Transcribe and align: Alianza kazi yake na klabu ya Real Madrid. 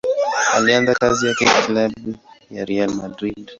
Alianza 0.53 0.93
kazi 0.95 1.27
yake 1.27 1.45
na 1.45 1.51
klabu 1.61 2.15
ya 2.51 2.65
Real 2.65 2.91
Madrid. 2.93 3.49